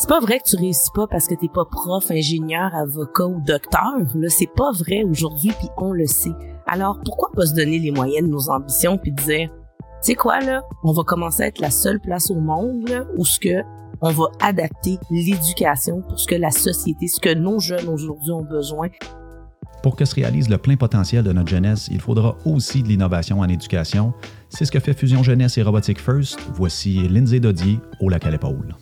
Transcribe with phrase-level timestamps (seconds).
[0.00, 3.40] C'est pas vrai que tu réussis pas parce que t'es pas prof, ingénieur, avocat ou
[3.40, 3.96] docteur.
[4.14, 6.30] Là, c'est pas vrai aujourd'hui, puis on le sait.
[6.68, 9.50] Alors, pourquoi pas se donner les moyens de nos ambitions puis dire,
[10.00, 13.24] c'est quoi là On va commencer à être la seule place au monde là, où
[13.24, 13.64] ce que
[14.00, 18.44] on va adapter l'éducation pour ce que la société, ce que nos jeunes aujourd'hui ont
[18.44, 18.86] besoin.
[19.82, 23.40] Pour que se réalise le plein potentiel de notre jeunesse, il faudra aussi de l'innovation
[23.40, 24.12] en éducation.
[24.48, 26.38] C'est ce que fait Fusion Jeunesse et Robotique First.
[26.54, 28.76] Voici Lindsay Dodier au lac à l'épaule.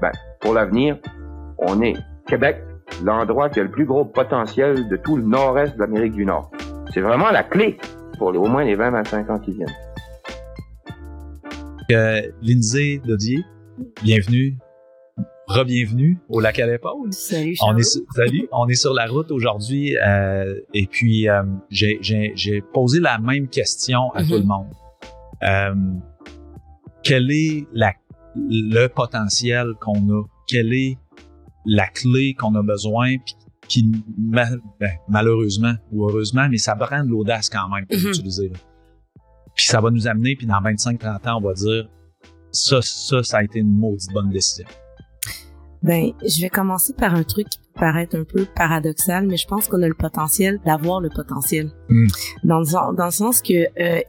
[0.00, 0.12] Ben,
[0.46, 0.96] pour l'avenir,
[1.58, 1.96] on est
[2.28, 2.58] Québec,
[3.02, 6.52] l'endroit qui a le plus gros potentiel de tout le nord-est de l'Amérique du Nord.
[6.94, 7.78] C'est vraiment la clé
[8.16, 9.74] pour au moins les 20-25 ans qui viennent.
[11.90, 13.44] Euh, Lindsay Dodier,
[14.04, 14.56] bienvenue,
[15.48, 17.12] re-bienvenue au lac à l'épaule.
[17.12, 21.42] Salut, On est, sur, salut, on est sur la route aujourd'hui euh, et puis euh,
[21.70, 24.68] j'ai, posé la même question à tout le monde.
[25.42, 25.74] Euh,
[27.02, 27.94] quel est la,
[28.36, 30.22] le potentiel qu'on a?
[30.46, 30.98] Quelle est
[31.64, 33.16] la clé qu'on a besoin?
[33.24, 33.34] Puis
[33.68, 34.48] qui, ben,
[35.08, 38.06] malheureusement ou heureusement, mais ça prend de l'audace quand même pour Mhm.
[38.06, 38.48] l'utiliser.
[38.50, 38.58] là.
[39.56, 41.88] Puis ça va nous amener, puis dans 25-30 ans, on va dire
[42.52, 44.66] ça, ça, ça a été une maudite bonne décision.
[45.82, 49.46] Ben, je vais commencer par un truc qui peut paraître un peu paradoxal, mais je
[49.46, 51.70] pense qu'on a le potentiel d'avoir le potentiel.
[51.88, 52.06] Mm.
[52.44, 54.00] Dans, le, dans le sens que euh,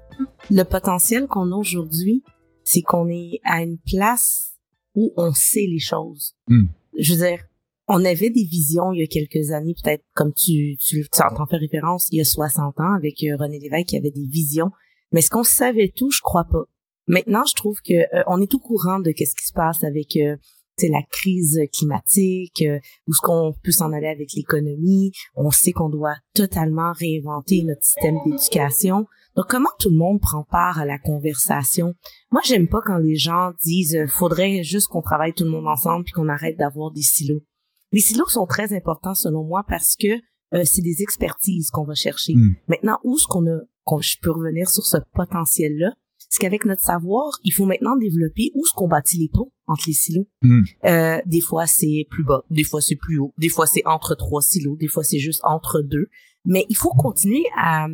[0.49, 2.23] le potentiel qu'on a aujourd'hui,
[2.63, 4.56] c'est qu'on est à une place
[4.97, 6.33] où on sait les choses.
[6.47, 6.65] Mm.
[6.97, 7.39] Je veux dire,
[7.87, 11.45] on avait des visions il y a quelques années, peut-être comme tu, tu, tu en
[11.45, 14.71] fais référence, il y a 60 ans avec euh, René Lévesque qui avait des visions.
[15.13, 16.11] Mais est-ce qu'on savait tout?
[16.11, 16.65] Je crois pas.
[17.07, 20.17] Maintenant, je trouve que euh, on est au courant de qu'est-ce qui se passe avec
[20.17, 20.35] euh,
[20.77, 25.11] tu sais, la crise climatique, euh, où est-ce qu'on peut s'en aller avec l'économie.
[25.35, 29.07] On sait qu'on doit totalement réinventer notre système d'éducation.
[29.37, 31.93] Donc, comment tout le monde prend part à la conversation?
[32.31, 35.67] Moi, j'aime pas quand les gens disent euh, faudrait juste qu'on travaille tout le monde
[35.67, 37.43] ensemble puis qu'on arrête d'avoir des silos.
[37.91, 40.07] Les silos sont très importants selon moi parce que
[40.53, 42.33] euh, c'est des expertises qu'on va chercher.
[42.33, 42.55] Mm.
[42.67, 45.93] Maintenant, où est-ce qu'on a, qu'on, je peux revenir sur ce potentiel-là?
[46.29, 49.83] C'est qu'avec notre savoir, il faut maintenant développer où est-ce qu'on bâtit les ponts entre
[49.85, 50.27] les silos.
[50.41, 50.63] Mm.
[50.85, 54.15] Euh, des fois, c'est plus bas, des fois, c'est plus haut, des fois, c'est entre
[54.15, 56.07] trois silos, des fois, c'est juste entre deux.
[56.43, 57.87] Mais il faut continuer à,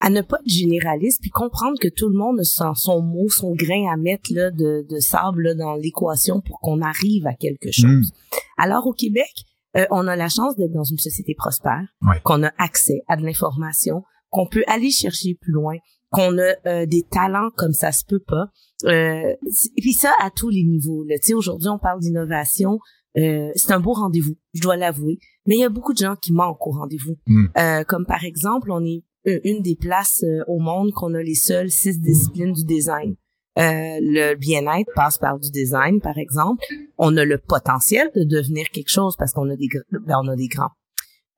[0.00, 3.28] à ne pas être généraliste puis comprendre que tout le monde a son, son mot,
[3.28, 7.34] son grain à mettre là, de, de sable là, dans l'équation pour qu'on arrive à
[7.34, 8.12] quelque chose.
[8.56, 9.30] Alors au Québec,
[9.76, 12.20] euh, on a la chance d'être dans une société prospère, Ouais.
[12.24, 15.76] qu'on a accès à de l'information, qu'on peut aller chercher plus loin,
[16.10, 18.46] qu'on a euh, des talents comme ça se peut pas.
[18.84, 19.34] Euh,
[19.76, 21.04] et puis ça à tous les niveaux.
[21.04, 21.16] là.
[21.18, 22.78] Tu sais, aujourd'hui on parle d'innovation.
[23.16, 25.18] Euh, c'est un beau rendez-vous, je dois l'avouer.
[25.46, 27.16] Mais il y a beaucoup de gens qui manquent au rendez-vous.
[27.26, 27.46] Mm.
[27.58, 31.34] Euh, comme par exemple, on est une des places euh, au monde qu'on a les
[31.34, 33.16] seules six disciplines du design.
[33.58, 36.64] Euh, le bien-être passe par du design, par exemple.
[36.96, 40.36] On a le potentiel de devenir quelque chose parce qu'on a des, ben, on a
[40.36, 40.70] des grands.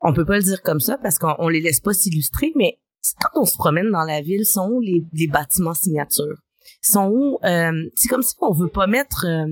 [0.03, 2.79] On peut pas le dire comme ça parce qu'on on les laisse pas s'illustrer, mais
[3.21, 6.37] quand on se promène dans la ville, sont où les, les bâtiments signatures?
[6.83, 9.47] Sont où, euh, c'est comme si on veut pas mettre, euh,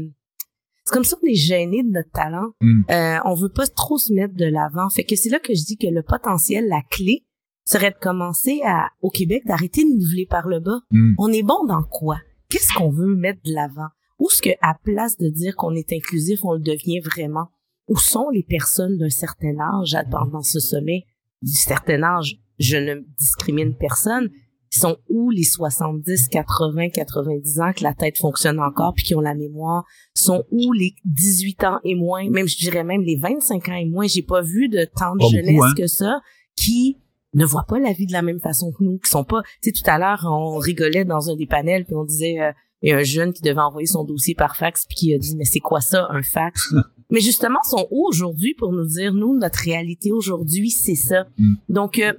[0.85, 2.51] c'est comme si on est gêné de notre talent.
[2.61, 2.83] Mm.
[2.91, 4.91] Euh, on veut pas trop se mettre de l'avant.
[4.91, 7.25] Fait que c'est là que je dis que le potentiel, la clé,
[7.69, 10.81] serait de commencer à, au Québec, d'arrêter de niveler par le bas.
[10.91, 11.15] Mm.
[11.19, 12.19] On est bon dans quoi?
[12.49, 13.89] Qu'est-ce qu'on veut mettre de l'avant?
[14.19, 17.49] Où est-ce que, à place de dire qu'on est inclusif, on le devient vraiment?
[17.87, 21.05] Où sont les personnes d'un certain âge pendant ce sommet?
[21.43, 24.31] Du certain âge, je ne discrimine personne.
[24.73, 29.15] Ils sont où les 70, 80, 90 ans que la tête fonctionne encore puis qui
[29.15, 29.85] ont la mémoire?
[30.15, 32.29] Sont où les 18 ans et moins?
[32.31, 34.07] Même, je dirais même les 25 ans et moins?
[34.07, 35.75] J'ai pas vu de tant de Pas beaucoup, jeunesse hein?
[35.77, 36.21] que ça
[36.57, 36.97] qui
[37.39, 39.71] ne voient pas la vie de la même façon que nous, qui sont pas, tu
[39.71, 42.91] sais, tout à l'heure, on rigolait dans un des panels puis on disait, euh, il
[42.91, 45.37] y a un jeune qui devait envoyer son dossier par fax puis qui a dit,
[45.37, 46.75] mais c'est quoi ça, un fax?
[47.11, 51.27] mais justement, sont où aujourd'hui pour nous dire, nous, notre réalité aujourd'hui, c'est ça?
[51.39, 51.55] Mm.
[51.69, 52.13] Donc, euh,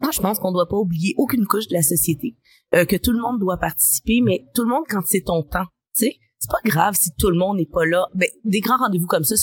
[0.00, 2.36] moi, je pense qu'on doit pas oublier aucune couche de la société,
[2.74, 5.66] euh, que tout le monde doit participer, mais tout le monde quand c'est ton temps,
[5.94, 6.16] tu sais.
[6.40, 8.06] C'est pas grave si tout le monde n'est pas là.
[8.14, 9.34] Ben, des grands rendez-vous comme ça,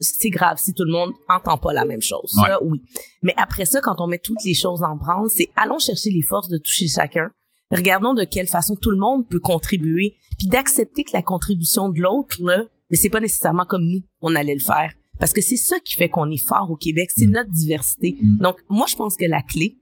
[0.00, 2.30] c'est grave si tout le monde entend pas la même chose.
[2.32, 2.80] Ça, oui.
[3.22, 6.22] Mais après ça, quand on met toutes les choses en branle, c'est allons chercher les
[6.22, 7.30] forces de toucher chacun.
[7.72, 12.00] Regardons de quelle façon tout le monde peut contribuer, puis d'accepter que la contribution de
[12.00, 14.92] l'autre, là, mais c'est pas nécessairement comme nous, on allait le faire.
[15.18, 17.30] Parce que c'est ça qui fait qu'on est fort au Québec, c'est Mm.
[17.32, 18.16] notre diversité.
[18.20, 18.38] Mm.
[18.38, 19.78] Donc, moi, je pense que la clé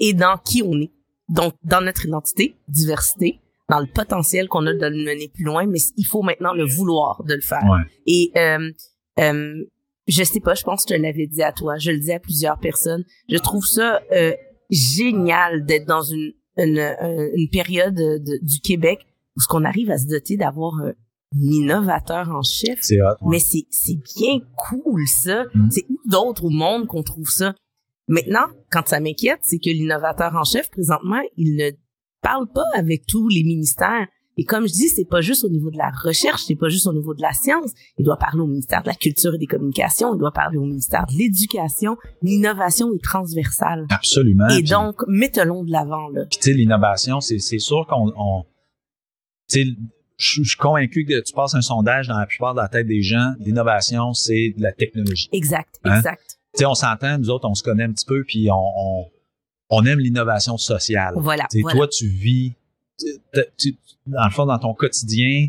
[0.00, 0.90] est dans qui on est.
[1.28, 3.40] Donc, dans notre identité, diversité,
[3.70, 6.64] dans le potentiel qu'on a de le mener plus loin, mais il faut maintenant le
[6.66, 7.62] vouloir de le faire.
[7.64, 7.84] Ouais.
[8.06, 8.70] Et euh,
[9.20, 9.54] euh,
[10.08, 12.12] je sais pas, je pense que je te l'avais dit à toi, je le dis
[12.12, 13.04] à plusieurs personnes.
[13.28, 14.32] Je trouve ça euh,
[14.70, 18.98] génial d'être dans une, une, une- une période de- du Québec
[19.36, 20.92] où ce qu'on arrive à se doter d'avoir un,
[21.40, 22.78] innovateur en chef.
[22.82, 23.04] C'est hot.
[23.22, 23.30] ouais.
[23.32, 25.44] Mais c'est c'est bien cool ça.
[25.54, 25.68] Mm.
[25.70, 27.54] C'est où d'autres au monde qu'on trouve ça?
[28.08, 31.70] Maintenant, quand ça m'inquiète, c'est que l'innovateur en chef présentement, il ne
[32.22, 34.06] parle pas avec tous les ministères.
[34.36, 36.86] Et comme je dis, c'est pas juste au niveau de la recherche, c'est pas juste
[36.86, 37.72] au niveau de la science.
[37.98, 40.64] Il doit parler au ministère de la culture et des communications, il doit parler au
[40.64, 41.96] ministère de l'éducation.
[42.22, 43.86] L'innovation est transversale.
[43.90, 44.48] Absolument.
[44.48, 46.24] et donc, mettons de l'avant là.
[46.30, 48.44] Puis tu sais, l'innovation, c'est c'est sûr qu'on on,
[49.50, 49.64] tu sais,
[50.16, 52.86] je je suis convaincu que tu passes un sondage dans la plupart de la tête
[52.86, 55.28] des gens, l'innovation, c'est de la technologie.
[55.32, 55.96] Exact, Hein?
[55.98, 56.38] exact.
[56.54, 59.04] Tu sais, on s'entend, nous autres, on se connaît un petit peu, puis on, on,
[59.70, 61.14] on aime l'innovation sociale.
[61.16, 61.46] Voilà.
[61.70, 62.52] Toi, tu vis,
[62.98, 63.06] tu-
[63.56, 63.76] tu-
[64.06, 65.48] dans le fond, dans ton quotidien,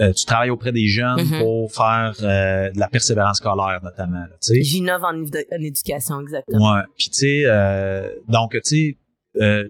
[0.00, 1.38] euh, tu travailles auprès des jeunes Mhm.
[1.40, 4.24] pour faire euh, de la persévérance scolaire, notamment.
[4.50, 6.74] J'innove en, éd- en éducation, exactement.
[6.74, 6.80] Ouais.
[6.96, 8.96] Puis tu sais, euh, donc tu sais,
[9.40, 9.68] euh,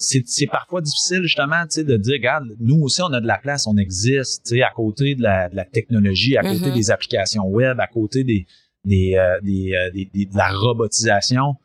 [0.00, 3.38] c'est parfois difficile justement, tu sais, de dire, regarde, nous aussi on a de la
[3.38, 6.74] place, on existe, tu sais, à côté de la, de la technologie, à côté Mhm.
[6.74, 8.46] des applications web, à côté des
[8.84, 11.56] des euh, des, euh, des- des- de la robotisation.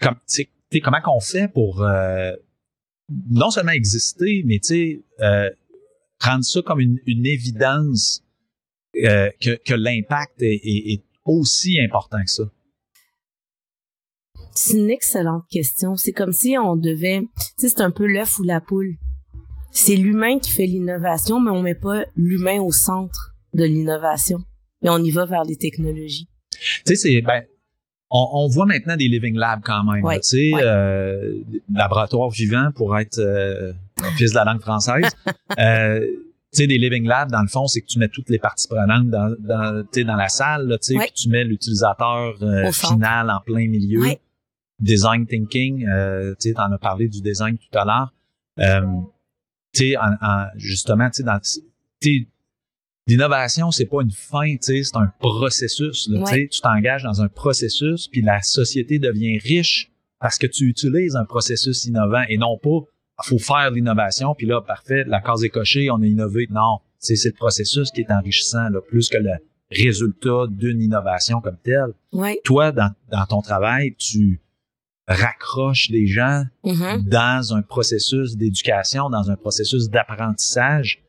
[0.00, 2.32] Comme, tu sais, tu sais, comment qu'on fait pour euh,
[3.30, 5.50] non seulement exister, mais tu sais, euh,
[6.20, 8.22] rendre ça comme une, une évidence
[9.04, 12.44] euh, que, que l'impact est, est- est aussi important que ça?
[14.54, 15.96] C'est une excellente question.
[15.96, 18.96] C'est comme si on devait, tu sais, c'est un peu l'œuf ou la poule.
[19.72, 24.38] C'est l'humain qui fait l'innovation, mais on met pas l'humain au centre de l'innovation.
[24.82, 26.28] Et on y va vers les technologies.
[26.52, 27.44] Tu sais, c'est ben,
[28.16, 30.02] on, on voit maintenant des living labs quand même.
[30.04, 30.62] Ouais, tu sais, ouais.
[30.62, 31.34] euh,
[31.72, 33.72] laboratoire vivant pour être euh,
[34.16, 35.04] fils de la langue française.
[35.58, 36.00] euh,
[36.52, 38.68] tu sais, des living labs, dans le fond, c'est que tu mets toutes les parties
[38.68, 41.04] prenantes dans, dans, tu sais, dans la salle, là, tu sais, Ouais.
[41.12, 44.04] puis tu mets l'utilisateur euh, final en plein milieu.
[44.80, 48.12] Design thinking, euh, tu sais, t'en as parlé du design tout à l'heure.
[48.60, 48.86] Euh,
[49.72, 51.60] tu sais, en, en- justement, tu sais, dans, tu
[52.02, 52.28] sais,
[53.06, 56.08] l'innovation, c'est pas une fin, tu sais, c'est un processus.
[56.08, 56.32] Là, tu sais.
[56.32, 56.48] Ouais.
[56.48, 59.90] Tu t'engages dans un processus, puis la société devient riche
[60.20, 62.80] parce que tu utilises un processus innovant et non pas
[63.22, 66.48] faut faire l'innovation, puis là, parfait, la case est cochée, on a innové.
[66.50, 69.30] Non, c'est le processus qui est enrichissant, là, plus que le
[69.70, 71.92] résultat d'une innovation comme telle.
[72.12, 72.40] Ouais.
[72.44, 74.40] Toi, dans, dans ton travail, tu
[75.06, 77.04] raccroches les gens Mhm.
[77.06, 81.03] dans un processus d'éducation, dans un processus d'apprentissage,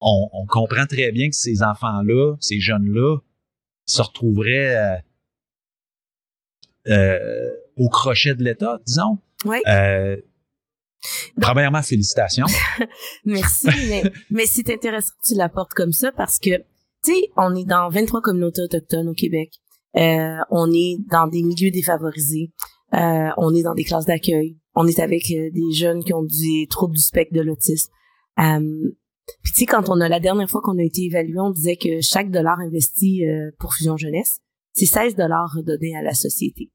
[0.00, 3.18] on, on comprend très bien que ces enfants-là, ces jeunes-là,
[3.86, 4.96] se retrouveraient euh,
[6.88, 9.18] euh, au crochet de l'État, disons.
[9.44, 9.60] Ouais.
[9.68, 10.16] Euh,
[11.40, 12.46] premièrement, félicitations.
[13.24, 16.58] Merci, mais, mais c'est intéressant que tu l'apportes comme ça parce que,
[17.04, 19.50] tu sais, on est dans 23 communautés autochtones au Québec.
[19.96, 22.52] Euh, on est dans des milieux défavorisés.
[22.94, 24.56] Euh, on est dans des classes d'accueil.
[24.74, 27.92] On est avec euh, des jeunes qui ont des troubles du spectre de l'autisme.
[29.42, 31.76] Puis tu sais, quand on a la dernière fois qu'on a été évalué, on disait
[31.76, 34.38] que chaque dollar investi euh, pour Fusion Jeunesse,
[34.72, 36.70] c'est 16 dollars redonnés à la société.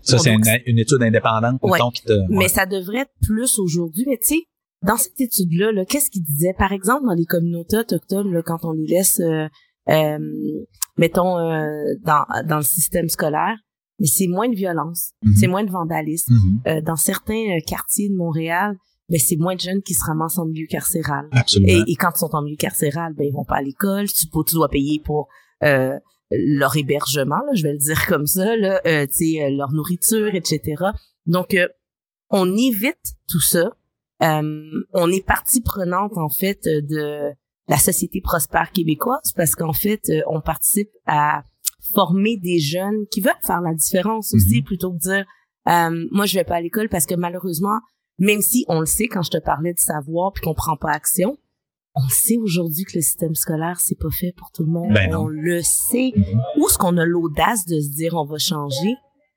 [0.00, 1.78] Ça, c'est une, une étude indépendante, Ouais.
[1.94, 2.12] qui te...
[2.28, 4.04] Mais ça devrait être plus aujourd'hui.
[4.08, 4.40] Mais tu sais,
[4.84, 6.54] dans cette étude-là, -là, qu'est-ce qu'il disait?
[6.58, 9.46] Par exemple, dans les communautés autochtones, là, quand on les laisse, euh,
[9.88, 10.18] euh,
[10.98, 13.56] mettons, euh, dans, dans le système scolaire,
[14.00, 15.34] mais c'est moins de violence, Mhm.
[15.36, 16.34] c'est moins de vandalisme.
[16.34, 16.60] Mhm.
[16.66, 18.76] Euh, dans certains euh, quartiers de Montréal,
[19.12, 21.28] ben, c'est moins de jeunes qui se ramassent en milieu carcéral.
[21.32, 21.84] Absolument.
[21.86, 24.06] Et, et quand ils sont en milieu carcéral, ben ils vont pas à l'école.
[24.08, 25.28] Tu, dois payer pour
[25.62, 25.98] euh,
[26.30, 30.82] leur hébergement, là, je vais le dire comme ça, là, euh, euh, leur nourriture, etc.
[31.26, 31.68] Donc, euh,
[32.30, 33.76] on évite tout ça.
[34.22, 34.62] Euh,
[34.94, 37.32] on est partie prenante en fait de
[37.68, 41.42] la société prospère québécoise parce qu'en fait, euh, on participe à
[41.94, 44.64] former des jeunes qui veulent faire la différence aussi, Mhm.
[44.64, 45.26] plutôt que de dire
[45.68, 47.78] euh, moi je vais pas à l'école parce que malheureusement
[48.22, 50.92] même si on le sait quand je te parlais de savoir puis qu'on prend pas
[50.92, 51.36] action,
[51.96, 54.94] on sait aujourd'hui que le système scolaire c'est pas fait pour tout le monde.
[54.94, 56.12] Ben on le sait.
[56.14, 56.40] Mhm.
[56.56, 58.94] Où est-ce qu'on a l'audace de se dire on va changer?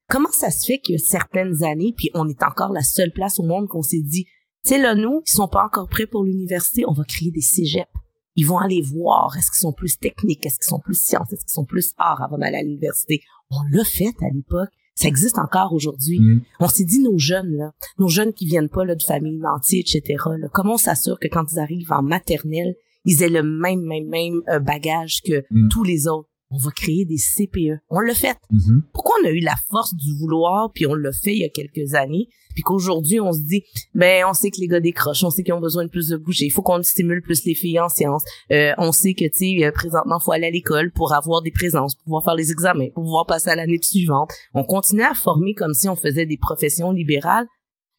[0.08, 3.44] Comment ça se fait que certaines années puis on est encore la seule place au
[3.44, 4.25] monde qu'on s'est dit
[4.63, 7.42] tu sais là nous qui sont pas encore prêts pour l'université, on va créer des
[7.42, 7.89] cégeps.
[8.36, 11.46] Ils vont aller voir est-ce qu'ils sont plus techniques, est-ce qu'ils sont plus sciences, est-ce
[11.46, 13.22] qu'ils sont plus arts avant d'aller à l'université.
[13.50, 14.70] On l'a fait à l'époque.
[14.96, 16.20] Ça existe encore aujourd'hui.
[16.20, 16.42] Mhm.
[16.60, 19.80] On s'est dit nos jeunes là, nos jeunes qui viennent pas là de familles nantis,
[19.80, 20.02] etc.
[20.38, 24.08] Là, comment on s'assure que quand ils arrivent en maternelle, ils aient le même même
[24.08, 25.68] même euh, bagage que Mm.
[25.70, 26.30] tous les autres?
[26.52, 27.82] On va créer des CPE.
[27.90, 28.38] On l'a fait.
[28.52, 28.84] Mhm.
[28.94, 31.50] Pourquoi on a eu la force du vouloir puis on l'a fait il y a
[31.50, 35.30] quelques années puis qu'aujourd'hui on se dit ben on sait que les gars décrochent, on
[35.30, 37.80] sait qu'ils ont besoin de plus de bouger, il faut qu'on stimule plus les filles
[37.80, 38.24] en sciences.
[38.52, 41.52] Euh, on sait que tu sais euh, présentement faut aller à l'école pour avoir des
[41.52, 44.32] présences, pour pouvoir faire les examens, pour pouvoir passer à l'année suivante.
[44.54, 47.48] On continue à former comme si on faisait des professions libérales.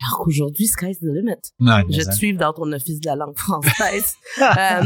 [0.03, 1.41] Alors qu'aujourd'hui, sky's the limit.
[1.59, 4.15] Mais Je te suis dans ton office de la langue française.
[4.38, 4.83] Euh,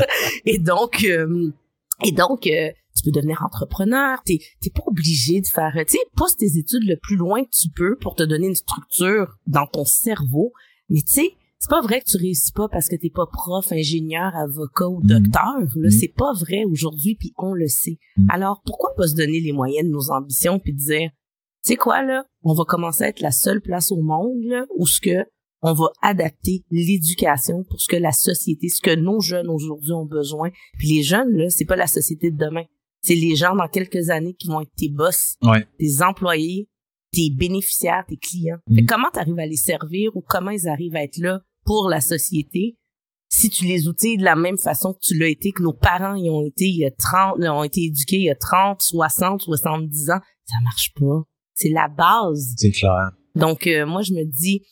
[0.46, 1.52] et donc, euh,
[2.04, 2.70] et donc, euh,
[3.06, 4.18] peux devenir entrepreneur.
[4.24, 7.50] T'es, t'es pas obligé de faire, tu sais, pousse tes études le plus loin que
[7.50, 10.52] tu peux pour te donner une structure dans ton cerveau.
[10.88, 13.72] Mais tu sais, c'est pas vrai que tu réussis pas parce que t'es pas prof,
[13.72, 15.06] ingénieur, avocat ou Mhm.
[15.06, 15.58] docteur.
[15.76, 15.90] Là, Mhm.
[15.90, 17.98] c'est pas vrai aujourd'hui, puis on le sait.
[18.16, 18.28] Mhm.
[18.30, 21.10] Alors, pourquoi pas se donner les moyens de nos ambitions puis dire,
[21.64, 24.66] tu sais quoi là, on va commencer à être la seule place au monde là,
[24.76, 25.24] où ce que
[25.62, 30.04] on va adapter l'éducation pour ce que la société, ce que nos jeunes aujourd'hui ont
[30.04, 30.50] besoin.
[30.78, 32.64] Puis les jeunes là, c'est pas la société de demain.
[33.06, 35.66] C'est les gens dans quelques années qui vont être tes boss, Ouais.
[35.78, 36.68] tes employés,
[37.12, 38.58] tes bénéficiaires, tes clients.
[38.74, 41.40] Fait que comment tu arrives à les servir ou comment ils arrivent à être là
[41.64, 42.76] pour la société
[43.28, 46.14] si tu les outils de la même façon que tu l'as été, que nos parents
[46.14, 49.42] y ont été il y a 30, ont été éduqués il y a 30, 60,
[49.42, 51.22] 70 ans, ça marche pas.
[51.54, 52.54] C'est la base.
[52.56, 53.10] C'est clair.
[53.34, 54.62] Donc, euh, moi, je me dis,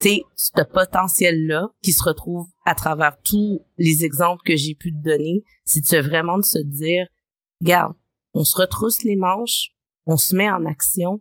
[0.00, 4.92] tu sais, ce potentiel-là qui se retrouve à travers tous les exemples que j'ai pu
[4.92, 7.06] te donner, c'est vraiment de se dire,
[7.64, 7.94] regarde,
[8.34, 9.70] on se retrousse les manches,
[10.06, 11.20] on se met en action,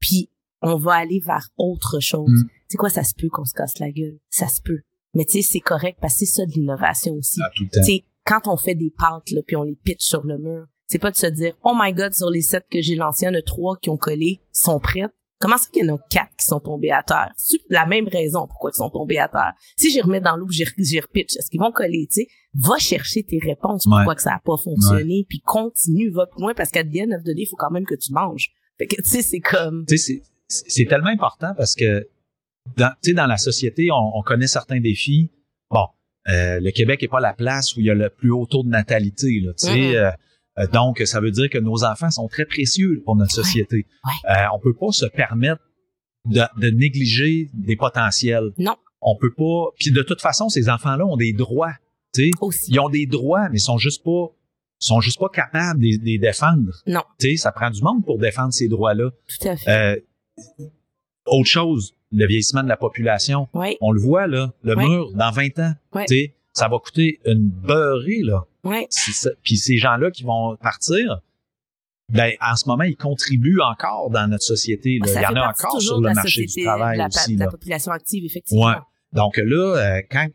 [0.00, 0.30] puis
[0.60, 2.30] on va aller vers autre chose.
[2.30, 2.48] Mm.
[2.48, 4.18] Tu sais quoi, ça se peut qu'on se casse la gueule.
[4.28, 4.80] Ça se peut.
[5.14, 7.40] Mais tu sais, c'est correct parce que c'est ça de l'innovation aussi.
[7.40, 7.66] Temps.
[7.72, 10.66] Tu sais, quand on fait des pâtes, là, puis on les pitch sur le mur,
[10.86, 13.28] c'est pas de se dire, oh my god, sur les sept que j'ai lancés, il
[13.28, 15.06] y en a trois qui ont collé, sont prêts.
[15.40, 17.30] Comment ça qu'il y en a quatre qui sont tombés à terre?
[17.36, 19.52] C'est la même raison pourquoi ils sont tombés à terre.
[19.76, 22.28] Si j'y remets dans l'eau, j'y repitch, est-ce qu'ils vont coller, tu sais?
[22.54, 23.92] Va chercher tes réponses Ouais.
[23.98, 27.12] pourquoi que ça a pas fonctionné, puis continue, va plus loin, parce qu'à the end
[27.16, 28.50] of the day, il faut quand même que tu manges.
[28.78, 29.84] Fait que, tu sais, c'est comme...
[29.86, 32.08] Tu sais, c'est- tellement important parce que
[32.76, 35.30] dans, tu sais, dans la société, on, on connaît certains défis.
[35.70, 35.86] Bon,
[36.28, 38.62] euh, le Québec est pas la place où il y a le plus haut taux
[38.64, 39.40] de natalité.
[39.40, 40.10] Là, tu sais, euh,
[40.72, 43.86] donc, ça veut dire que nos enfants sont très précieux pour notre société.
[44.04, 44.30] Ouais.
[44.30, 45.62] Euh, on peut pas se permettre
[46.26, 48.50] de, de négliger des potentiels.
[48.58, 48.76] Non.
[49.00, 49.66] On peut pas.
[49.78, 51.72] Puis de toute façon, ces enfants-là ont des droits.
[52.40, 52.72] Aussi.
[52.72, 54.26] ils ont des droits, mais ils sont juste pas
[54.80, 56.72] sont juste pas capables de les- de les défendre.
[56.86, 57.02] Non.
[57.36, 59.10] Ça prend du monde pour défendre ces droits-là.
[59.40, 59.70] Tout à fait.
[59.70, 60.00] Euh,
[61.26, 63.48] autre chose, le vieillissement de la population.
[63.54, 64.88] ouais, On le voit, là, le Ouais.
[64.88, 66.06] mur, dans 20 ans, Ouais.
[66.52, 68.44] ça va coûter une beurrée, là.
[68.68, 68.86] Ouais.
[68.90, 69.30] C'est ça.
[69.42, 71.20] Puis ces gens-là qui vont partir,
[72.12, 74.98] ben, en ce moment, ils contribuent encore dans notre société.
[75.00, 75.06] Là.
[75.12, 77.34] Ça Il y en a encore sur le marché société, du travail de la, aussi.
[77.34, 77.50] de la Là.
[77.50, 78.66] population active, effectivement.
[78.66, 78.74] Ouais.
[79.12, 80.26] Donc là, euh, quand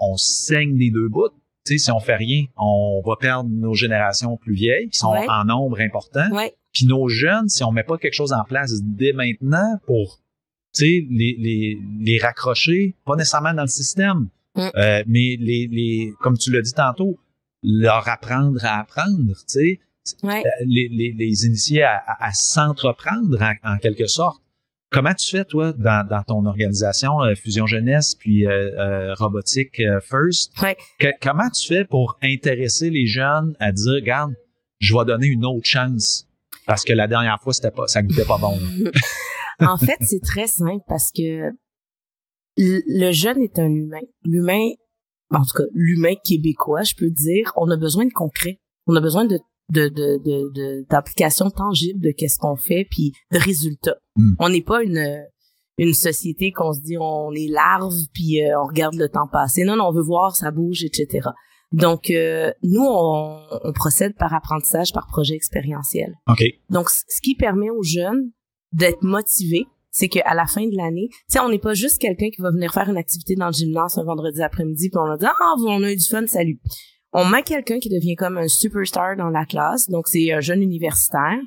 [0.00, 1.28] on saigne des deux bouts,
[1.66, 5.12] tu sais, si on fait rien, on va perdre nos générations plus vieilles, qui sont
[5.12, 5.26] Ouais.
[5.28, 6.28] en nombre important.
[6.32, 6.54] Ouais.
[6.72, 10.20] Puis nos jeunes, si on met pas quelque chose en place dès maintenant pour,
[10.74, 14.60] tu sais, les, les, les raccrocher, pas nécessairement dans le système, Mm.
[14.76, 17.18] euh, mais les, les, comme tu l'as dit tantôt,
[17.64, 19.80] leur apprendre à apprendre, tu sais,
[20.22, 20.42] Ouais.
[20.44, 24.40] euh, les, les, les initier à, à, à s'entreprendre en, en quelque sorte.
[24.90, 29.80] Comment tu fais, toi, dans, dans ton organisation euh, Fusion Jeunesse puis euh, euh, Robotique
[30.02, 30.52] First?
[30.62, 30.76] Ouais.
[31.00, 34.34] Que- comment tu fais pour intéresser les jeunes à dire, regarde,
[34.78, 36.28] je vais donner une autre chance?
[36.66, 38.58] Parce que la dernière fois, c'était pas, ça goûtait pas bon.
[39.60, 41.50] en fait, c'est très simple parce que
[42.56, 44.00] le le jeune est un humain.
[44.24, 44.68] L'humain,
[45.34, 48.60] en tout cas, l'humain québécois, je peux dire, on a besoin de concret.
[48.86, 49.38] On a besoin de
[49.70, 53.96] de de de de- d'applications tangibles de qu'est-ce qu'on fait puis de résultats.
[54.16, 54.34] Mm.
[54.38, 55.24] On n'est pas une
[55.78, 59.64] une société qu'on se dit on est larve puis euh, on regarde le temps passer.
[59.64, 61.28] Non, non, on veut voir ça bouge, etc.
[61.72, 66.14] Donc euh, nous on, on procède par apprentissage par projet expérientiel.
[66.28, 66.44] OK.
[66.70, 68.30] Donc, ce qui permet aux jeunes
[68.72, 72.28] d'être motivés, c'est qu'à la fin de l'année, tu sais, on n'est pas juste quelqu'un
[72.28, 75.16] qui va venir faire une activité dans le gymnase un vendredi après-midi, puis on va
[75.16, 76.60] dire ah on a eu du fun, salut.
[77.12, 80.62] On met quelqu'un qui devient comme un superstar dans la classe, donc c'est un jeune
[80.62, 81.38] universitaire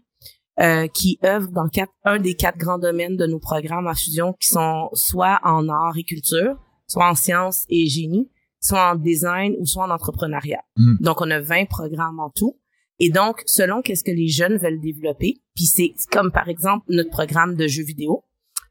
[0.61, 4.33] euh, qui œuvre dans quatre, un des quatre grands domaines de nos programmes à fusion,
[4.39, 6.55] qui sont soit en art et culture,
[6.87, 10.63] soit en sciences et génie, soit en design ou soit en entrepreneuriat.
[10.77, 10.95] Mm.
[11.01, 12.57] Donc, on a 20 programmes en tout.
[12.99, 17.11] Et donc, selon qu'est-ce que les jeunes veulent développer, puis c'est comme par exemple notre
[17.11, 18.23] programme de jeux vidéo,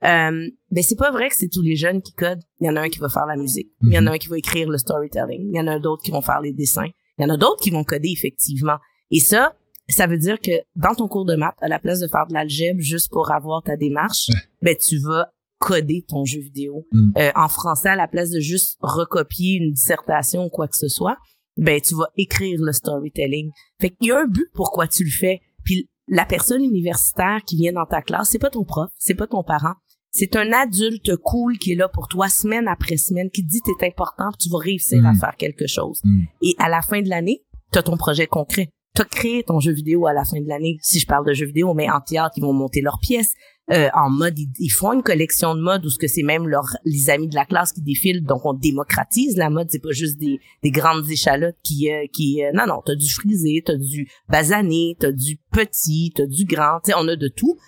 [0.04, 2.42] euh, ben c'est pas vrai que c'est tous les jeunes qui codent.
[2.60, 4.18] Il y en a un qui va faire la musique, il y en a un
[4.18, 6.88] qui va écrire le storytelling, il y en a d'autres qui vont faire les dessins,
[7.18, 8.76] il y en a d'autres qui vont coder effectivement.
[9.10, 9.54] Et ça,
[9.88, 12.34] ça veut dire que dans ton cours de maths, à la place de faire de
[12.34, 14.28] l'algèbre juste pour avoir ta démarche,
[14.62, 16.86] ben tu vas coder ton jeu vidéo.
[16.92, 17.12] Mm.
[17.16, 20.88] Euh, en français, à la place de juste recopier une dissertation ou quoi que ce
[20.88, 21.16] soit,
[21.56, 23.50] ben tu vas écrire le storytelling.
[23.80, 25.40] Fait qu'il y a un but pourquoi tu le fais.
[25.64, 29.26] Puis la personne universitaire qui vient dans ta classe, c'est pas ton prof, c'est pas
[29.26, 29.74] ton parent.
[30.10, 33.60] C'est un adulte cool qui est là pour toi semaine après semaine, qui te dit
[33.78, 35.16] t'es important, tu vas réussir à Mm.
[35.18, 36.00] faire quelque chose.
[36.04, 36.22] Mm.
[36.42, 38.70] Et à la fin de l'année, t'as ton projet concret.
[38.94, 40.78] t'as créé ton jeu vidéo à la fin de l'année.
[40.80, 43.34] Si je parle de jeux vidéo, mais en théâtre, ils vont monter leurs pièces.
[43.70, 46.74] Euh, en mode, ils, font une collection de mode où ce que c'est même leurs
[46.86, 48.22] les amis de la classe qui défilent.
[48.24, 49.66] Donc on démocratise la mode.
[49.70, 52.80] C'est pas juste des, des grandes échalotes qui euh, qui euh, non non.
[52.86, 56.80] T'as du frisé, t'as du basané, t'as du petit, t'as du grand.
[56.82, 57.58] Tu sais, on a de tout.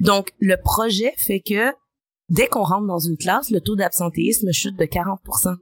[0.00, 1.72] Donc le projet fait que
[2.30, 5.56] Dès qu'on rentre dans une classe, le taux d'absentéisme chute de 40% hein?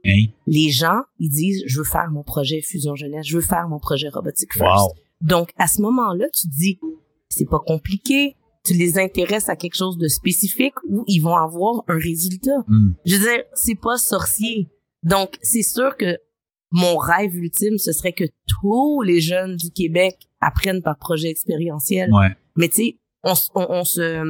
[0.47, 3.79] Les gens, ils disent, je veux faire mon projet Fusion Jeunesse, je veux faire mon
[3.79, 4.65] projet Robotique First.
[4.65, 4.93] Wow.
[5.21, 6.79] Donc, à ce moment-là, tu te dis,
[7.29, 11.83] c'est pas compliqué, tu les intéresses à quelque chose de spécifique où ils vont avoir
[11.87, 12.65] un résultat.
[12.67, 12.91] Hmm.
[13.05, 14.67] Je veux dire, c'est pas sorcier.
[15.03, 16.17] Donc, c'est sûr que
[16.71, 22.11] mon rêve ultime, ce serait que tous les jeunes du Québec apprennent par projet expérientiel.
[22.11, 22.35] Ouais.
[22.57, 22.97] Mais tu sais,
[23.55, 24.23] on, on, se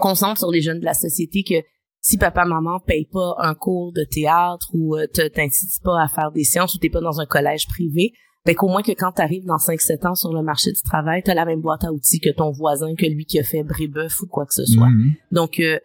[0.00, 1.54] concentre sur les jeunes de la société que
[2.00, 6.30] si papa maman paye pas un cours de théâtre ou euh, t'incites pas à faire
[6.30, 8.12] des séances ou t'es pas dans un collège privé,
[8.44, 11.22] ben qu'au moins que quand tu arrives dans 5-7 ans sur le marché du travail,
[11.24, 13.64] tu as la même boîte à outils que ton voisin, que lui qui a fait
[13.64, 14.88] brébeuf ou quoi que ce soit.
[14.88, 15.14] Mhm.
[15.32, 15.78] Donc euh,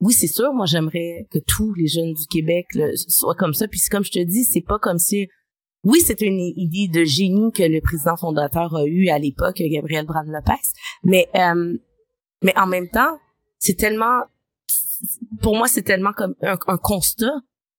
[0.00, 2.66] oui, c'est sûr, moi j'aimerais que tous les jeunes du Québec
[3.08, 3.66] soient comme ça.
[3.66, 5.28] Puis comme je te dis, c'est pas comme si
[5.84, 10.06] oui, c'est une idée de génie que le président fondateur a eu à l'époque, Gabriel
[10.06, 10.60] Brand Lopez,
[11.04, 11.76] mais euh,
[12.44, 13.18] mais en même temps,
[13.58, 14.20] c'est tellement,
[15.40, 17.32] pour moi, c'est tellement comme un, constat.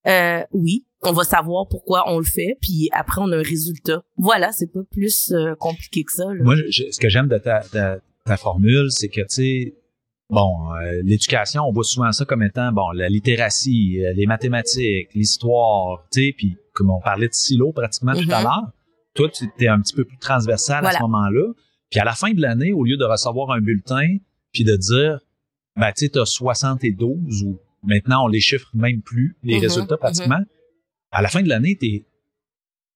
[0.08, 4.04] Euh, oui, on va savoir pourquoi on le fait, puis après on a un résultat.
[4.18, 6.26] Voilà, c'est pas plus euh, compliqué que ça.
[6.26, 6.44] Là.
[6.44, 9.76] Moi, ce que j'aime de ta, ta, formule, c'est que tu sais,
[10.30, 16.04] bon, euh, l'éducation, on voit souvent ça comme étant bon la littératie, les mathématiques, l'histoire,
[16.12, 18.44] tu sais, puis comme on parlait de silo pratiquement tout à Mhm.
[18.44, 18.72] l'heure.
[19.14, 21.54] Toi, tu étais un petit peu plus transversal à ce moment-là.
[21.90, 24.18] Puis à la fin de l'année, au lieu de recevoir un bulletin,
[24.52, 25.20] puis de dire
[25.78, 29.98] ben tu sais, t'as 72 ou maintenant on les chiffre même plus, les Mhm, résultats
[29.98, 30.40] pratiquement.
[31.12, 32.04] À la fin de l'année, t'es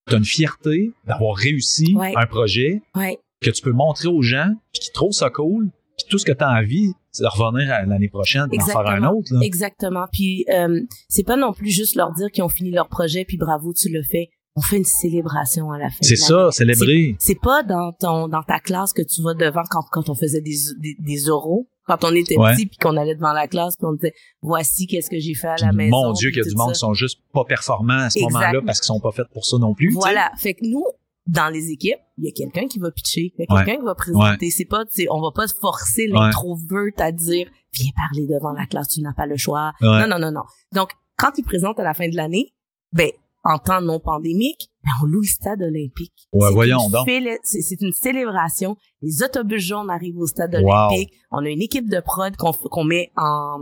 [0.08, 2.14] t'as une fierté d'avoir réussi Ouais.
[2.16, 6.10] un projet Ouais, que tu peux montrer aux gens, puis qui trouvent ça cool, puis
[6.10, 8.80] tout ce que tu as envie, c'est de revenir à l'année prochaine et en faire
[8.88, 9.34] un autre.
[9.34, 9.40] Là.
[9.44, 10.06] exactement.
[10.12, 13.38] Puis euh, c'est pas non plus juste leur dire qu'ils ont fini leur projet, puis
[13.38, 14.30] bravo, tu le fais.
[14.56, 15.98] On fait une célébration à la fin.
[16.02, 17.16] C'est ça, célébrer.
[17.20, 20.42] C'est pas dans ton dans ta classe que tu vas devant quand quand on faisait
[20.42, 22.54] des des, des oraux, quand on était Ouais.
[22.56, 25.48] petit puis qu'on allait devant la classe puis on disait voici qu'est-ce que j'ai fait
[25.48, 25.92] à Puis, la maison.
[26.08, 28.62] mon Dieu, qu'il y a du monde qui sont juste pas performants à ce moment-là
[28.66, 29.92] parce qu'ils sont pas faits pour ça non plus.
[29.94, 30.32] Voilà.
[30.38, 30.84] Fait que nous,
[31.32, 33.64] dans les équipes, il y a quelqu'un qui va pitcher, il y a Ouais.
[33.66, 34.50] quelqu'un qui va présenter.
[34.50, 39.02] C'est pas, on va pas forcer l'introvert à dire, viens parler devant la classe, tu
[39.02, 39.74] n'as pas le choix.
[39.82, 40.08] Ouais.
[40.08, 40.44] Non, non, non, non.
[40.74, 42.54] Donc, quand ils présentent à la fin de l'année,
[42.94, 43.12] ben,
[43.44, 46.28] en temps non pandémique, ben, on loue le stade olympique.
[46.34, 47.08] Ouais, C'est voyons une donc.
[47.08, 48.76] féle- C'est une célébration.
[49.02, 50.62] Les autobus jaunes arrivent au stade Wow.
[50.88, 51.14] olympique.
[51.32, 53.60] On a une équipe de prod qu'on qu'on met en,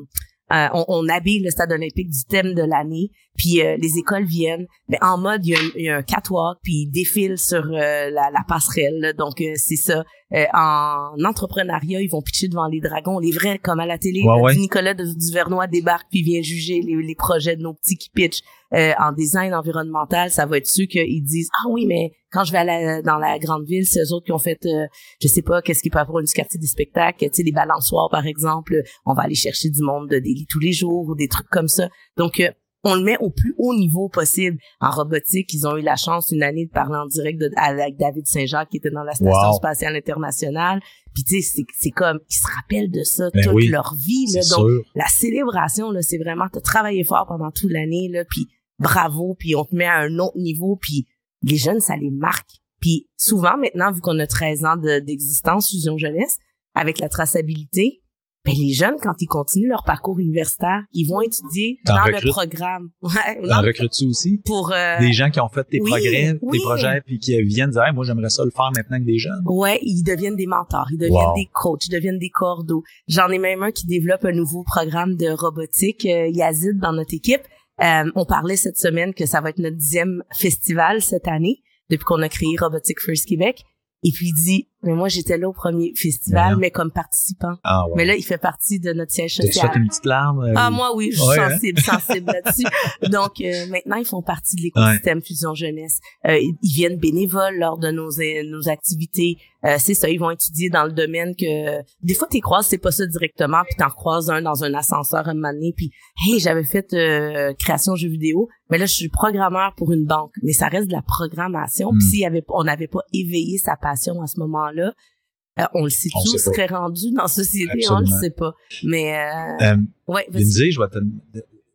[0.54, 4.26] euh, on, on habille le stade olympique du thème de l'année, puis euh, les écoles
[4.26, 4.66] viennent.
[4.88, 7.38] Mais en mode, il y a, un- il y a un catwalk, puis ils défilent
[7.38, 9.00] sur euh, la, la passerelle.
[9.00, 9.14] là.
[9.14, 10.04] Donc euh, c'est ça.
[10.34, 14.24] Euh, en entrepreneuriat, ils vont pitcher devant les dragons, les vrais comme à la télé.
[14.24, 14.56] Ouais, ouais.
[14.56, 18.42] Nicolas Duvernois débarque puis vient juger les, les projets de nos petits qui pitchent.
[18.74, 22.52] Euh, en design environnemental, ça va être ceux qu'ils disent ah oui mais quand je
[22.52, 24.86] vais à la- dans la grande ville, c'est eux autres qui ont fait euh,
[25.22, 28.10] je sais pas qu'est-ce qui peut avoir du quartier des spectacles, tu sais les balançoires
[28.12, 31.28] par exemple, on va aller chercher du monde de daily tous les jours ou des
[31.28, 31.90] trucs comme ça.
[32.16, 32.50] Donc euh,
[32.84, 34.58] on le met au plus haut niveau possible.
[34.80, 37.98] En robotique, ils ont eu la chance une année de parler en direct de, avec
[37.98, 39.58] David Saint-Jacques qui était dans la station Wow.
[39.58, 40.80] spatiale internationale.
[41.14, 43.68] Puis tu sais, c'est, comme ils se rappellent de ça Ben toute oui.
[43.70, 44.28] leur vie.
[44.36, 44.42] Là.
[44.56, 44.82] Donc sûr.
[44.96, 48.46] la célébration là, c'est vraiment t'as travaillé fort pendant toute l'année là, puis
[48.80, 51.08] bravo, puis on te met à un autre niveau, puis
[51.44, 52.50] les jeunes ça les marque.
[52.80, 56.38] Puis souvent maintenant vu qu'on a 13 ans de- d'existence Fusion Jeunesse
[56.76, 58.02] avec la traçabilité,
[58.46, 62.90] ben les jeunes quand ils continuent leur parcours universitaire, ils vont étudier dans le programme.
[63.02, 64.38] Ouais, T'en recrutes-tu aussi?
[64.46, 66.58] pour euh, Des gens qui ont fait tes oui, progrès, oui.
[66.60, 69.18] tes projets, puis qui viennent dire Hey, moi j'aimerais ça le faire maintenant que des
[69.18, 69.42] jeunes.
[69.46, 71.36] Ouais, ils deviennent des mentors, ils deviennent Wow.
[71.36, 72.84] des coachs, ils deviennent des cordeaux.
[73.08, 77.14] J'en ai même un qui développe un nouveau programme de robotique, euh, Yazid, dans notre
[77.16, 77.42] équipe.
[77.82, 82.06] Euh, on parlait cette semaine que ça va être notre dixième festival cette année, depuis
[82.06, 83.64] qu'on a créé Robotique First Québec.
[84.04, 87.56] Et puis il dit, mais moi j'étais là au premier festival, mais comme participant.
[87.64, 87.94] Ah ouais.
[87.98, 89.72] Mais là, il fait partie de notre siège social.
[89.74, 90.40] fait une petite larme?
[90.42, 91.50] euh, Ah, moi, oui, je suis Ouais, hein?
[91.52, 92.66] sensible, sensible là-dessus.
[93.12, 96.00] Donc, euh, maintenant, ils font partie de l'écosystème Fusion Jeunesse.
[96.28, 99.38] Euh, ils viennent bénévoles lors de nos, euh, nos activités.
[99.66, 101.82] Euh, c'est ça, ils vont étudier dans le domaine que...
[102.04, 105.28] Des fois, tu croises, c'est pas ça directement, puis t'en croises un dans un ascenseur
[105.28, 105.92] un moment donné, puis
[106.26, 110.32] «Hey, j'avais fait euh, création jeux vidéo, mais là, je suis programmeur pour une banque.»
[110.44, 111.92] Mais ça reste de la programmation.
[111.92, 111.98] Hmm.
[111.98, 115.90] Puis y avait, on n'avait pas éveillé sa passion à ce moment-là, euh, on le
[115.90, 116.38] sait On pas.
[116.38, 118.16] serait rendu dans la société, on Absolument.
[118.16, 118.54] le sait pas.
[118.84, 120.44] Mais, euh, Euh, ouais, vas-y.
[120.44, 121.00] Lindsay, je vais te...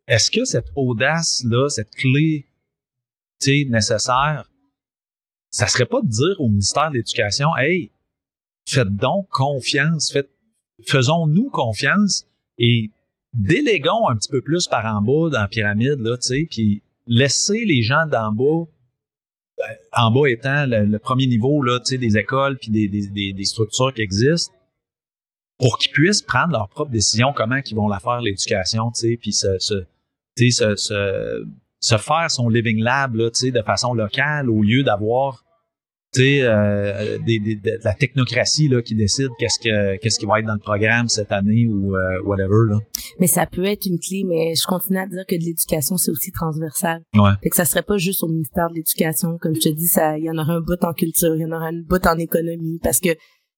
[0.07, 2.47] Est-ce que cette audace-là, cette clé,
[3.69, 4.49] nécessaire,
[5.51, 7.91] ça serait pas de dire au ministère de l'Éducation, hey,
[8.69, 10.31] faites donc confiance, faites,
[10.87, 12.25] faisons-nous confiance
[12.59, 12.91] et
[13.35, 16.83] déléguons un petit peu plus par en bas dans la pyramide, là, tu sais, puis
[17.07, 18.71] laissez les gens d'en bas,
[19.93, 24.03] en bas étant le, premier niveau, là, des écoles puis des, des, des, structures qui
[24.03, 24.53] existent,
[25.59, 29.59] pour qu'ils puissent prendre leurs propres décisions, comment ils vont la faire, l'éducation, puis se,
[29.59, 29.85] se,
[30.37, 31.47] se,
[31.81, 35.45] se, faire son living lab, là, de façon locale, au lieu d'avoir
[36.13, 40.41] tu euh, des, des, de la technocratie là qui décide qu'est-ce que qu'est-ce qui va
[40.41, 42.79] être dans le programme cette année ou euh, whatever là.
[43.19, 46.11] Mais ça peut être une clé, mais je continue à dire que de l'éducation c'est
[46.11, 47.03] aussi transversal.
[47.15, 47.31] Ouais.
[47.43, 50.19] Fait que ça serait pas juste au ministère de l'éducation, comme je te dis, ça,
[50.19, 52.19] il y en aurait un bout en culture, il y en aurait un bout en
[52.19, 53.11] économie, parce que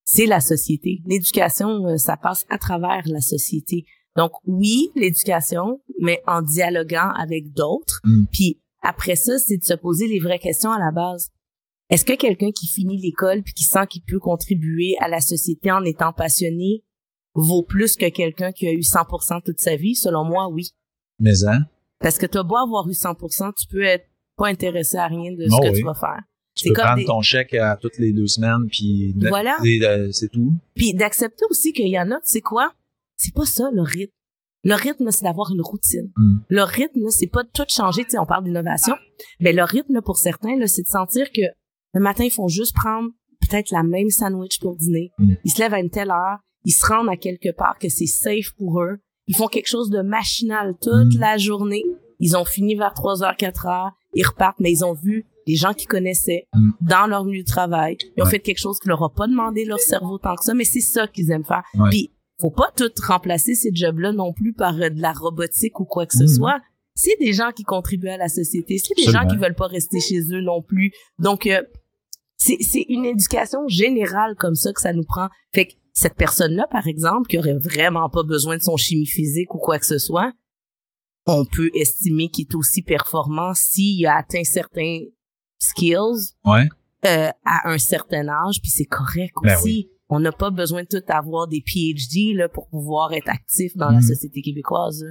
[0.05, 1.01] c'est la société.
[1.07, 3.85] L'éducation, euh, ça passe à travers la société.
[4.17, 8.01] Donc oui, l'éducation, mais en dialoguant avec d'autres.
[8.05, 8.25] Mm.
[8.31, 11.31] Puis après ça, c'est de se poser les vraies questions à la base.
[11.91, 15.71] Est-ce que quelqu'un qui finit l'école puis qui sent qu'il peut contribuer à la société
[15.71, 16.83] en étant passionné
[17.35, 19.95] vaut plus que quelqu'un qui a eu 100% toute sa vie?
[19.95, 20.71] Selon moi, oui.
[21.19, 21.61] Mais hein?
[22.01, 25.33] Parce que tu as beau avoir eu 100%, tu peux être pas intéressé à rien
[25.33, 25.79] de ce Oh que oui.
[25.79, 26.21] tu vas faire.
[26.57, 29.57] Tu peux comme prendre des- ton chèque à toutes les deux semaines puis Voilà.
[29.65, 30.53] euh, c'est tout.
[30.75, 32.73] Puis d'accepter aussi qu'il y en a, tu sais quoi?
[33.17, 34.13] C'est pas ça le rythme.
[34.63, 36.11] Le rythme, c'est d'avoir une routine.
[36.17, 36.37] Mm.
[36.49, 38.05] Le rythme, c'est pas de tout changer.
[38.05, 38.95] Tu sais, on parle d'innovation.
[39.41, 41.43] Mais le rythme, pour certains, c'est de sentir que
[41.95, 45.11] le matin, ils font juste prendre peut-être la même sandwich pour dîner.
[45.19, 45.35] Mm.
[45.45, 46.39] Ils se lèvent à une telle heure.
[46.65, 48.99] Ils se rendent à quelque part que c'est safe pour eux.
[49.27, 51.19] Ils font quelque chose de machinal toute Mm.
[51.21, 51.85] la journée.
[52.21, 53.93] Ils ont fini vers 3 heures, 4 heures.
[54.15, 56.71] Ils repartent, mais ils ont vu des gens qu'ils connaissaient Mm.
[56.81, 57.97] dans leur milieu de travail.
[58.17, 58.31] Ils ont Ouais.
[58.31, 60.81] fait quelque chose qui leur a pas demandé leur cerveau tant que ça, mais c'est
[60.81, 61.63] ça qu'ils aiment faire.
[61.75, 61.91] Ouais.
[61.91, 65.85] Puis, faut pas tout remplacer ces jobs-là non plus par euh, de la robotique ou
[65.85, 66.61] quoi que ce soit.
[66.95, 68.79] C'est des gens qui contribuent à la société.
[68.79, 69.23] C'est des Absolument.
[69.23, 70.93] gens qui veulent pas rester chez eux non plus.
[71.19, 71.61] Donc, euh,
[72.37, 75.29] c'est c'est une éducation générale comme ça que ça nous prend.
[75.53, 79.55] Fait que cette personne-là, par exemple, qui aurait vraiment pas besoin de son chimie physique
[79.55, 80.33] ou quoi que ce soit,
[81.27, 85.01] on peut estimer qu'il est aussi performant s'il a atteint certains
[85.59, 86.69] skills Ouais.
[87.07, 89.89] euh, à un certain âge, puis c'est correct Ben aussi.
[90.11, 93.89] On n'a pas besoin de tout avoir des PhD là, pour pouvoir être actif dans
[93.91, 94.03] la Mhm.
[94.03, 95.05] société québécoise.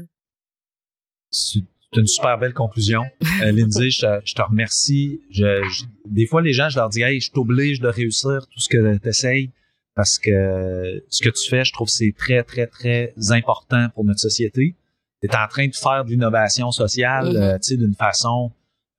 [1.31, 3.03] C'est c'est une super belle conclusion.
[3.43, 5.21] Euh, Lindsay, je, te- je te remercie.
[5.29, 8.59] Je, je- des fois, les gens, je leur dis, hey, je t'oblige de réussir tout
[8.59, 9.51] ce que tu essayes
[9.95, 14.05] parce que ce que tu fais, je trouve que c'est très, très, très important pour
[14.05, 14.75] notre société.
[15.21, 17.35] Tu es en train de faire de l'innovation sociale, Mhm.
[17.37, 18.51] euh, tu sais, d'une façon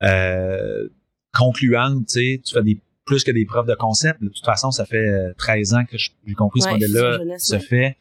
[0.03, 0.87] euh,
[1.33, 2.41] concluante, tu sais.
[2.43, 4.21] Tu fais des plus que des preuves de concept.
[4.23, 7.19] De toute façon, ça fait euh, 13 ans que j'ai compris ce Ouais, modèle-là sur
[7.19, 7.61] jeunesse, se ouais.
[7.61, 7.97] fait.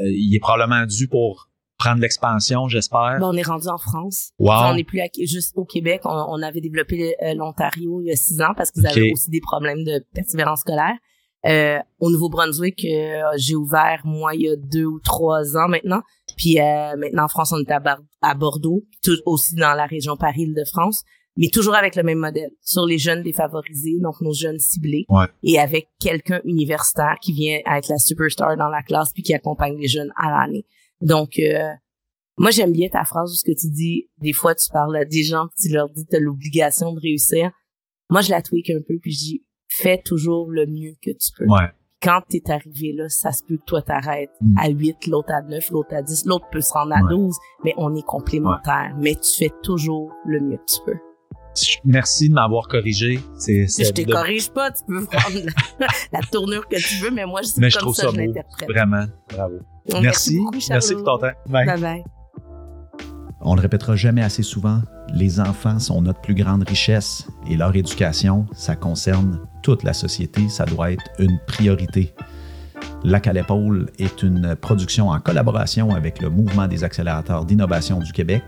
[0.00, 1.47] Euh, il est probablement dû pour
[1.78, 3.18] prendre l'expansion, j'espère.
[3.20, 4.30] Ben, on est rendu en France.
[4.38, 4.50] Wow.
[4.52, 6.00] Enfin, on n'est plus à- juste au Québec.
[6.04, 9.30] On, on avait développé euh, l'Ontario il y a six ans parce qu'ils avaient aussi
[9.30, 10.94] des problèmes de persévérance scolaire.
[11.46, 16.02] Euh, au Nouveau-Brunswick, euh, j'ai ouvert moi il y a deux ou trois ans maintenant.
[16.36, 19.86] Puis euh, maintenant en France, on est à, Bar- à Bordeaux, tout aussi dans la
[19.86, 21.04] région Paris-Île-de-France,
[21.36, 25.26] mais toujours avec le même modèle sur les jeunes défavorisés, donc nos jeunes ciblés, Ouais.
[25.44, 29.76] et avec quelqu'un universitaire qui vient être la superstar dans la classe puis qui accompagne
[29.78, 30.66] les jeunes à l'année.
[31.00, 31.70] Donc euh,
[32.36, 35.04] moi, j'aime bien ta phrase où ce que tu dis, des fois, tu parles à
[35.04, 37.50] des gens puis tu leur dis, t'as l'obligation de réussir.
[38.10, 41.30] Moi, je la tweak un peu puis je dis, fais toujours le mieux que tu
[41.36, 41.46] peux.
[41.46, 41.68] Ouais.
[42.00, 44.54] Quand t'es arrivé là, ça se peut que toi t'arrêtes Mm.
[44.58, 47.08] à 8, l'autre à 9, l'autre à 10, l'autre peut se rendre à Ouais.
[47.10, 48.94] 12, mais on est complémentaires.
[49.00, 50.98] Mais tu fais toujours le mieux que tu peux.
[51.84, 53.20] Merci de m'avoir corrigé.
[53.38, 55.36] C'est, c'est Je te de- corrige pas, tu peux prendre
[55.80, 58.16] la, la tournure que tu veux, mais moi, Mais je comme trouve ça, ça beau.
[58.16, 58.68] l'interprète.
[58.68, 59.54] Vraiment, bravo.
[59.90, 61.32] Merci, Merci, beaucoup, merci pour ton temps.
[61.48, 61.66] Bye.
[61.66, 62.04] Bye bye.
[63.40, 64.80] On le répétera jamais assez souvent,
[65.14, 70.48] les enfants sont notre plus grande richesse et leur éducation, ça concerne toute la société,
[70.48, 72.14] ça doit être une priorité.
[73.04, 78.12] Lac à l'épaule est une production en collaboration avec le Mouvement des accélérateurs d'innovation du
[78.12, 78.42] Québec.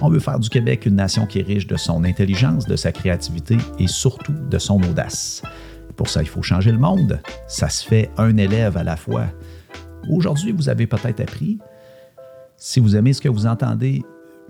[0.00, 2.92] On veut faire du Québec une nation qui est riche de son intelligence, de sa
[2.92, 5.42] créativité et surtout de son audace.
[5.96, 7.20] Pour ça, il faut changer le monde.
[7.46, 9.26] Ça se fait un élève à la fois.
[10.10, 11.58] Aujourd'hui, vous avez peut-être appris
[12.64, 14.04] si vous aimez ce que vous entendez,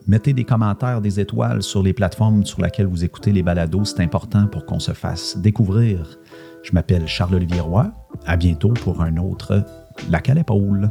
[0.06, 3.86] mettez des commentaires, des étoiles sur les plateformes sur lesquelles vous écoutez les balados.
[3.86, 6.18] C'est important pour qu'on se fasse découvrir.
[6.62, 7.90] Je m'appelle Charles-Olivier Roy.
[8.26, 9.64] À bientôt pour un autre
[10.10, 10.90] Lac à l'épaule.